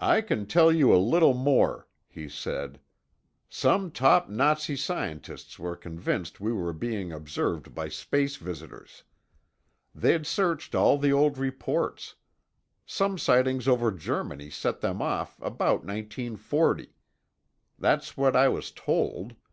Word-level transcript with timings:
"I 0.00 0.22
can 0.22 0.44
tell 0.44 0.72
you 0.72 0.92
a 0.92 0.98
little 0.98 1.34
more," 1.34 1.86
he 2.08 2.28
said. 2.28 2.80
"Some 3.48 3.92
top 3.92 4.28
Nazi 4.28 4.74
scientists 4.74 5.56
were 5.56 5.76
convinced 5.76 6.40
we 6.40 6.52
were 6.52 6.72
being 6.72 7.12
observed 7.12 7.72
by 7.72 7.90
space 7.90 8.34
visitors. 8.34 9.04
They'd 9.94 10.26
searched 10.26 10.74
all 10.74 10.98
the 10.98 11.12
old 11.12 11.38
reports. 11.38 12.16
Some 12.84 13.18
sighting 13.18 13.68
over 13.68 13.92
Germany 13.92 14.50
set 14.50 14.80
them 14.80 15.00
off 15.00 15.38
about 15.40 15.84
1940. 15.84 16.88
That's 17.78 18.16
what 18.16 18.34
I 18.34 18.48
was 18.48 18.72
told. 18.72 19.36